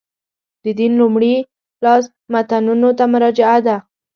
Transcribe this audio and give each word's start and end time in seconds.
د 0.63 0.65
دین 0.79 0.91
لومړي 1.01 1.33
لاس 1.83 2.03
متنونو 2.33 2.89
ته 2.97 3.03
مراجعه 3.13 3.59
ده. 3.67 3.77